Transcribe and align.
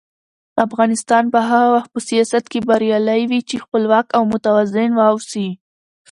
افغانستان 0.65 1.23
به 1.33 1.39
هغه 1.49 1.67
وخت 1.75 1.89
په 1.95 1.99
سیاست 2.09 2.43
کې 2.51 2.59
بریالی 2.67 3.21
وي 3.29 3.39
چې 3.49 3.63
خپلواک 3.63 4.07
او 4.17 4.21
متوازن 4.31 4.89
واوسي. 4.95 5.47